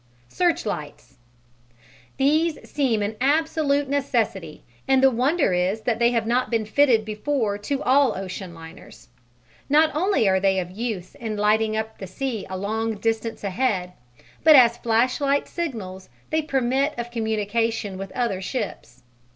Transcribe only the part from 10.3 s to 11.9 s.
they of use in lighting